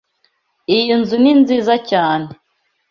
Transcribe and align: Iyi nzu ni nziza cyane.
Iyi 0.75 0.93
nzu 1.01 1.15
ni 1.21 1.33
nziza 1.41 1.73
cyane. 1.89 2.27